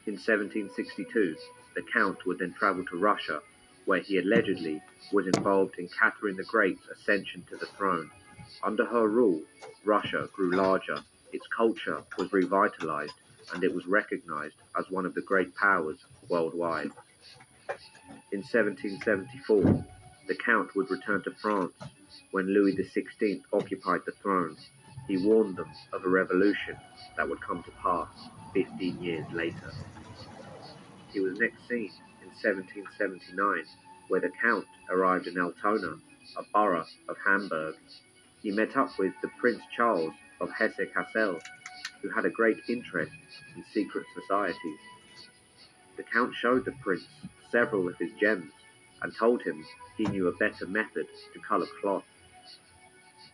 In 0.07 0.13
1762, 0.13 1.35
the 1.75 1.81
Count 1.81 2.25
would 2.25 2.39
then 2.39 2.53
travel 2.53 2.85
to 2.85 2.97
Russia, 2.97 3.41
where 3.85 3.99
he 3.99 4.17
allegedly 4.17 4.81
was 5.11 5.27
involved 5.27 5.77
in 5.77 5.89
Catherine 5.89 6.37
the 6.37 6.43
Great's 6.43 6.87
ascension 6.87 7.43
to 7.49 7.57
the 7.57 7.65
throne. 7.65 8.09
Under 8.63 8.85
her 8.85 9.07
rule, 9.07 9.41
Russia 9.83 10.29
grew 10.33 10.51
larger, 10.51 10.99
its 11.33 11.47
culture 11.47 12.03
was 12.17 12.31
revitalized, 12.31 13.13
and 13.53 13.63
it 13.63 13.73
was 13.73 13.85
recognized 13.85 14.55
as 14.77 14.89
one 14.89 15.05
of 15.05 15.13
the 15.13 15.21
great 15.21 15.55
powers 15.55 15.97
worldwide. 16.29 16.91
In 18.35 18.41
1774, 18.41 19.85
the 20.27 20.35
Count 20.35 20.75
would 20.75 20.91
return 20.91 21.23
to 21.23 21.31
France 21.31 21.71
when 22.31 22.47
Louis 22.47 22.75
XVI 22.75 23.41
occupied 23.53 24.01
the 24.05 24.11
throne. 24.11 24.57
He 25.07 25.15
warned 25.15 25.55
them 25.55 25.71
of 25.93 26.03
a 26.03 26.09
revolution 26.09 26.75
that 27.15 27.29
would 27.29 27.39
come 27.39 27.63
to 27.63 27.71
pass 27.81 28.09
15 28.53 29.01
years 29.01 29.25
later. 29.31 29.71
He 31.13 31.21
was 31.21 31.39
next 31.39 31.65
seen 31.69 31.91
in 32.21 32.27
1779, 32.43 33.63
where 34.09 34.19
the 34.19 34.31
Count 34.41 34.65
arrived 34.89 35.27
in 35.27 35.39
Altona, 35.39 35.95
a 36.35 36.43
borough 36.53 36.85
of 37.07 37.15
Hamburg. 37.25 37.75
He 38.43 38.51
met 38.51 38.75
up 38.75 38.99
with 38.99 39.13
the 39.21 39.29
Prince 39.39 39.61
Charles 39.73 40.13
of 40.41 40.51
Hesse-Kassel, 40.51 41.39
who 42.01 42.09
had 42.09 42.25
a 42.25 42.29
great 42.29 42.57
interest 42.67 43.13
in 43.55 43.63
secret 43.73 44.05
societies. 44.13 44.79
The 45.95 46.03
Count 46.03 46.35
showed 46.35 46.65
the 46.65 46.73
Prince 46.83 47.07
several 47.55 47.87
of 47.87 47.97
his 47.97 48.11
gems 48.19 48.51
and 49.01 49.15
told 49.15 49.41
him 49.43 49.63
he 49.95 50.03
knew 50.07 50.27
a 50.27 50.35
better 50.35 50.67
method 50.67 51.07
to 51.33 51.39
colour 51.39 51.65
cloth. 51.79 52.03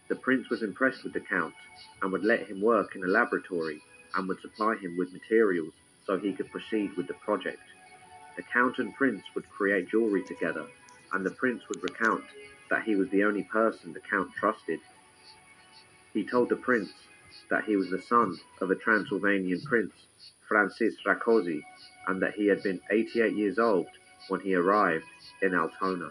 The 0.10 0.15
Prince 0.15 0.47
was 0.47 0.62
impressed 0.62 1.03
with 1.03 1.13
the 1.13 1.21
Count 1.21 1.55
and 2.03 2.12
would 2.12 2.23
let 2.23 2.45
him 2.45 2.62
work 2.62 2.95
in 2.95 3.03
a 3.03 3.07
laboratory 3.07 3.81
and 4.13 4.27
would 4.27 4.39
supply 4.39 4.75
him 4.75 4.95
with 4.95 5.12
materials 5.12 5.73
so 6.05 6.19
he 6.19 6.34
could 6.34 6.51
proceed 6.51 6.95
with 6.95 7.07
the 7.07 7.15
project. 7.15 7.63
The 8.36 8.43
Count 8.43 8.77
and 8.77 8.93
Prince 8.93 9.23
would 9.34 9.49
create 9.49 9.89
jewelry 9.89 10.23
together, 10.23 10.67
and 11.13 11.25
the 11.25 11.31
Prince 11.31 11.63
would 11.67 11.81
recount 11.81 12.23
that 12.69 12.84
he 12.84 12.95
was 12.95 13.10
the 13.10 13.23
only 13.23 13.43
person 13.43 13.91
the 13.91 14.01
Count 14.01 14.29
trusted. 14.36 14.81
He 16.13 16.23
told 16.27 16.49
the 16.49 16.57
Prince 16.57 16.91
that 17.49 17.63
he 17.63 17.75
was 17.75 17.89
the 17.89 18.03
son 18.03 18.38
of 18.62 18.69
a 18.69 18.75
Transylvanian 18.75 19.62
prince, 19.62 19.93
Francis 20.47 20.93
Rákóczi, 21.07 21.63
and 22.07 22.21
that 22.21 22.36
he 22.36 22.45
had 22.47 22.62
been 22.62 22.81
88 22.91 23.36
years 23.36 23.57
old 23.57 23.88
when 24.27 24.41
he 24.41 24.55
arrived 24.55 25.05
in 25.41 25.55
Altona. 25.55 26.10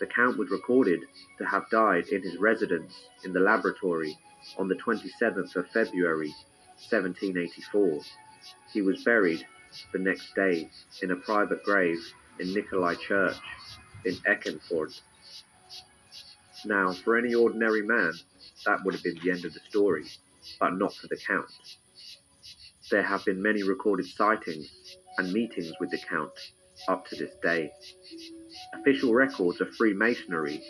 The 0.00 0.06
Count 0.06 0.36
was 0.36 0.50
recorded 0.50 1.00
to 1.38 1.44
have 1.44 1.70
died 1.70 2.08
in 2.08 2.22
his 2.22 2.36
residence 2.38 3.08
in 3.24 3.32
the 3.32 3.40
laboratory 3.40 4.18
on 4.58 4.68
the 4.68 4.74
27th 4.74 5.54
of 5.56 5.70
February 5.70 6.34
1784. 6.90 8.00
He 8.72 8.82
was 8.82 9.04
buried 9.04 9.46
the 9.92 9.98
next 9.98 10.34
day 10.34 10.68
in 11.02 11.10
a 11.10 11.16
private 11.16 11.62
grave 11.62 11.98
in 12.38 12.52
Nikolai 12.52 12.94
Church 12.96 13.36
in 14.04 14.14
Eckernförde. 14.28 15.00
Now, 16.64 16.92
for 16.92 17.16
any 17.16 17.34
ordinary 17.34 17.82
man, 17.82 18.12
that 18.64 18.84
would 18.84 18.94
have 18.94 19.02
been 19.02 19.18
the 19.22 19.30
end 19.30 19.44
of 19.44 19.54
the 19.54 19.60
story, 19.68 20.04
but 20.58 20.76
not 20.76 20.94
for 20.94 21.06
the 21.08 21.16
Count. 21.16 21.50
There 22.90 23.02
have 23.02 23.24
been 23.24 23.42
many 23.42 23.62
recorded 23.62 24.06
sightings 24.06 24.70
and 25.18 25.32
meetings 25.32 25.72
with 25.80 25.90
the 25.90 25.98
Count 25.98 26.32
up 26.88 27.06
to 27.08 27.16
this 27.16 27.34
day. 27.42 27.70
Official 28.74 29.14
records 29.14 29.60
of 29.60 29.74
Freemasonry 29.74 30.62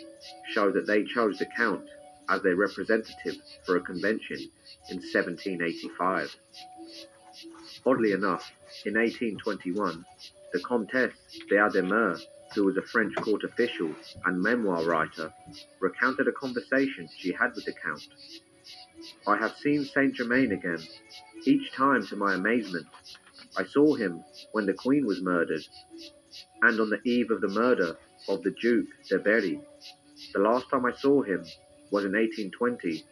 show 0.49 0.71
that 0.71 0.87
they 0.87 1.03
chose 1.03 1.37
the 1.37 1.47
Count 1.57 1.85
as 2.29 2.41
their 2.41 2.55
representative 2.55 3.37
for 3.65 3.77
a 3.77 3.81
convention 3.81 4.37
in 4.89 4.97
1785. 4.97 6.35
Oddly 7.85 8.13
enough, 8.13 8.51
in 8.85 8.95
1821, 8.95 10.05
the 10.53 10.59
Comtesse 10.59 11.11
d'Ademar, 11.49 12.17
who 12.53 12.63
was 12.63 12.77
a 12.77 12.81
French 12.81 13.13
court 13.17 13.43
official 13.43 13.91
and 14.25 14.41
memoir 14.41 14.83
writer, 14.83 15.31
recounted 15.79 16.27
a 16.27 16.31
conversation 16.31 17.07
she 17.17 17.31
had 17.31 17.53
with 17.53 17.65
the 17.65 17.73
Count. 17.73 18.07
I 19.27 19.37
have 19.37 19.55
seen 19.57 19.85
Saint 19.85 20.15
Germain 20.15 20.51
again, 20.51 20.79
each 21.45 21.71
time 21.73 22.05
to 22.07 22.15
my 22.15 22.33
amazement. 22.33 22.87
I 23.57 23.63
saw 23.65 23.95
him 23.95 24.23
when 24.51 24.65
the 24.65 24.73
Queen 24.73 25.05
was 25.05 25.21
murdered, 25.21 25.65
and 26.61 26.79
on 26.79 26.89
the 26.89 27.01
eve 27.03 27.31
of 27.31 27.41
the 27.41 27.47
murder 27.47 27.97
of 28.27 28.43
the 28.43 28.51
Duke 28.61 28.87
de 29.09 29.19
Berry. 29.19 29.61
The 30.33 30.39
last 30.39 30.69
time 30.69 30.85
I 30.85 30.93
saw 30.93 31.21
him 31.21 31.45
was 31.91 32.05
in 32.05 32.13
1820. 32.13 33.03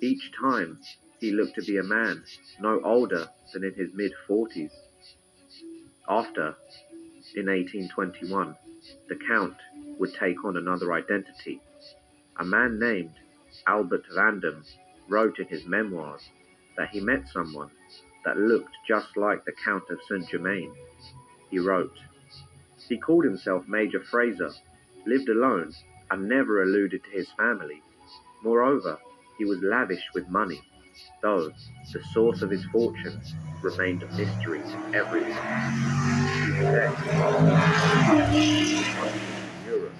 Each 0.00 0.30
time 0.40 0.78
he 1.20 1.32
looked 1.32 1.56
to 1.56 1.62
be 1.62 1.78
a 1.78 1.82
man 1.82 2.22
no 2.60 2.80
older 2.84 3.28
than 3.52 3.64
in 3.64 3.74
his 3.74 3.90
mid 3.94 4.12
40s. 4.28 4.70
After, 6.08 6.56
in 7.34 7.46
1821, 7.46 8.56
the 9.08 9.16
Count 9.16 9.56
would 9.98 10.14
take 10.14 10.44
on 10.44 10.56
another 10.56 10.92
identity. 10.92 11.60
A 12.38 12.44
man 12.44 12.78
named 12.78 13.14
Albert 13.66 14.04
Vandam 14.14 14.64
wrote 15.08 15.38
in 15.38 15.46
his 15.48 15.66
memoirs 15.66 16.22
that 16.76 16.90
he 16.90 17.00
met 17.00 17.28
someone 17.28 17.70
that 18.24 18.36
looked 18.36 18.76
just 18.86 19.16
like 19.16 19.44
the 19.44 19.52
Count 19.64 19.84
of 19.90 20.00
Saint 20.08 20.28
Germain. 20.28 20.72
He 21.50 21.58
wrote, 21.58 21.96
He 22.88 22.98
called 22.98 23.24
himself 23.24 23.66
Major 23.68 24.00
Fraser, 24.00 24.52
lived 25.06 25.28
alone, 25.28 25.72
and 26.10 26.28
never 26.28 26.62
alluded 26.62 27.04
to 27.04 27.10
his 27.10 27.30
family. 27.32 27.82
Moreover, 28.42 28.98
he 29.36 29.44
was 29.44 29.60
lavish 29.62 30.04
with 30.14 30.28
money, 30.28 30.60
though 31.22 31.50
the 31.92 32.02
source 32.12 32.42
of 32.42 32.50
his 32.50 32.64
fortune 32.66 33.20
remained 33.62 34.02
a 34.02 34.06
mystery 34.14 34.60
to 34.60 34.78
everyone. 34.94 35.32
Europe 39.66 39.92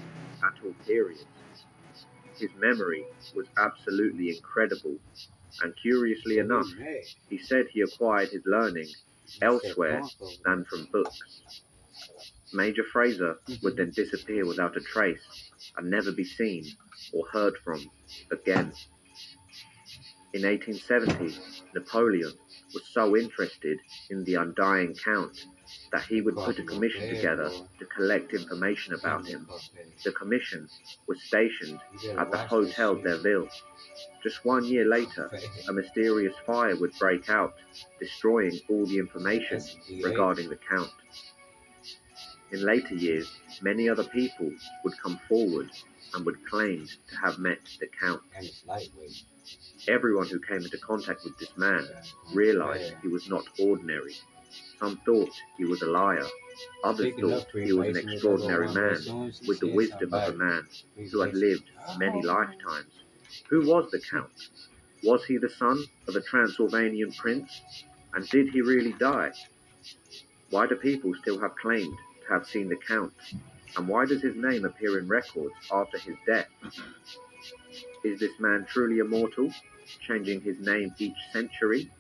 at 0.43 0.65
all 0.65 0.75
periods. 0.87 1.25
His 2.39 2.51
memory 2.59 3.05
was 3.35 3.47
absolutely 3.57 4.37
incredible, 4.37 4.97
and 5.63 5.75
curiously 5.83 6.39
enough, 6.39 6.67
he 7.29 7.39
said 7.39 7.67
he 7.71 7.81
acquired 7.81 8.31
his 8.31 8.43
learning 8.47 8.89
elsewhere 9.43 10.03
than 10.45 10.65
from 10.65 10.89
books. 10.93 11.43
Major 12.53 12.85
Fraser 12.85 13.39
would 13.63 13.77
then 13.77 13.91
disappear 13.91 14.47
without 14.47 14.77
a 14.77 14.81
trace 14.81 15.51
and 15.77 15.91
never 15.91 16.13
be 16.13 16.25
seen 16.25 16.65
or 17.13 17.27
heard 17.29 17.55
from 17.65 17.91
again. 18.33 18.73
In 20.33 20.43
1870, 20.43 21.37
Napoleon 21.75 22.33
was 22.75 22.87
so 22.93 23.17
interested 23.17 23.79
in 24.11 24.25
the 24.25 24.35
undying 24.35 24.95
Count 24.95 25.45
that 25.93 26.03
he 26.03 26.21
would 26.21 26.37
put 26.37 26.59
a 26.59 26.63
commission 26.63 27.09
together 27.09 27.51
to 27.79 27.85
collect 27.87 28.35
information 28.35 28.95
about 28.95 29.27
him. 29.27 29.49
The 30.05 30.13
commission 30.13 30.69
was 31.07 31.23
stationed 31.23 31.81
at 32.19 32.31
the 32.31 32.39
Hotel 32.39 32.97
de 32.97 33.19
Ville. 33.19 33.49
Just 34.23 34.45
one 34.45 34.65
year 34.65 34.87
later, 34.89 35.31
a 35.69 35.73
mysterious 35.73 36.35
fire 36.47 36.77
would 36.77 36.93
break 36.99 37.29
out, 37.31 37.55
destroying 37.99 38.61
all 38.69 38.87
the 38.87 38.99
information 38.99 39.63
regarding 40.03 40.49
the 40.49 40.59
Count. 40.69 40.91
In 42.51 42.65
later 42.65 42.95
years, 42.95 43.31
many 43.63 43.89
other 43.89 44.05
people 44.05 44.51
would 44.85 44.99
come 45.03 45.21
forward 45.29 45.71
and 46.15 46.25
would 46.25 46.45
claim 46.47 46.87
to 47.11 47.17
have 47.17 47.39
met 47.39 47.59
the 47.79 47.89
Count. 48.01 48.23
Everyone 49.87 50.27
who 50.27 50.41
came 50.41 50.63
into 50.63 50.79
contact 50.79 51.25
with 51.25 51.39
this 51.39 51.57
man 51.57 51.87
realized 52.33 52.95
he 53.03 53.09
was 53.09 53.29
not 53.29 53.45
ordinary. 53.59 54.15
Some 54.79 54.99
thought 55.05 55.31
he 55.57 55.65
was 55.65 55.83
a 55.83 55.87
liar. 55.87 56.27
Others 56.85 57.15
thought 57.21 57.47
he 57.53 57.73
was 57.73 57.89
an 57.89 58.09
extraordinary 58.09 58.73
man 58.73 59.33
with 59.47 59.61
the 59.61 59.73
wisdom 59.73 60.15
of 60.15 60.35
a 60.35 60.37
man 60.37 60.67
who 61.11 61.21
had 61.21 61.35
lived 61.35 61.65
many 61.97 62.21
oh. 62.25 62.29
lifetimes. 62.29 62.91
Who 63.49 63.67
was 63.67 63.91
the 63.91 64.01
Count? 64.01 64.31
Was 65.03 65.25
he 65.25 65.37
the 65.37 65.51
son 65.51 65.85
of 66.07 66.17
a 66.17 66.21
Transylvanian 66.21 67.13
prince? 67.13 67.61
And 68.15 68.29
did 68.29 68.51
he 68.51 68.61
really 68.61 68.93
die? 68.95 69.33
Why 70.51 70.67
do 70.67 70.77
people 70.77 71.13
still 71.21 71.39
have 71.41 71.57
claimed 71.57 71.97
to 72.27 72.33
have 72.33 72.47
seen 72.47 72.69
the 72.69 72.77
Count? 72.77 73.13
And 73.77 73.87
why 73.87 74.07
does 74.07 74.23
his 74.23 74.35
name 74.35 74.65
appear 74.65 74.99
in 74.99 75.09
records 75.09 75.55
after 75.73 75.99
his 75.99 76.17
death? 76.27 76.49
Is 78.03 78.19
this 78.19 78.39
man 78.39 78.67
truly 78.69 78.99
immortal, 78.99 79.53
changing 80.01 80.41
his 80.41 80.59
name 80.59 80.95
each 80.99 81.17
century? 81.33 81.91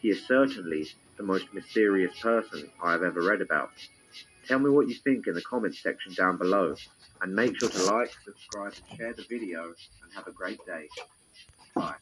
He 0.00 0.10
is 0.10 0.26
certainly 0.26 0.88
the 1.20 1.26
most 1.26 1.52
mysterious 1.52 2.18
person 2.18 2.70
I 2.82 2.92
have 2.92 3.02
ever 3.02 3.20
read 3.22 3.42
about. 3.42 3.72
Tell 4.48 4.58
me 4.58 4.70
what 4.70 4.88
you 4.88 4.94
think 4.94 5.26
in 5.26 5.34
the 5.34 5.42
comments 5.42 5.82
section 5.82 6.14
down 6.14 6.38
below, 6.38 6.74
and 7.20 7.36
make 7.36 7.60
sure 7.60 7.68
to 7.68 7.82
like, 7.92 8.10
subscribe, 8.24 8.72
and 8.88 8.98
share 8.98 9.12
the 9.12 9.26
video, 9.28 9.64
and 9.64 10.12
have 10.14 10.26
a 10.26 10.32
great 10.32 10.58
day. 10.64 10.88
Bye. 11.74 11.96